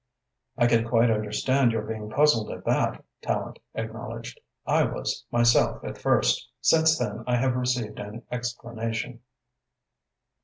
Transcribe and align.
"I 0.57 0.65
can 0.65 0.87
quite 0.89 1.11
understand 1.11 1.71
your 1.71 1.83
being 1.83 2.09
puzzled 2.09 2.49
at 2.49 2.65
that," 2.65 3.05
Tallente 3.21 3.61
acknowledged. 3.75 4.39
"I 4.65 4.83
was 4.83 5.23
myself 5.29 5.83
at 5.83 5.95
first. 5.95 6.49
Since 6.59 6.97
then 6.97 7.23
I 7.27 7.35
have 7.35 7.55
received 7.55 7.99
an 7.99 8.23
explanation." 8.31 9.19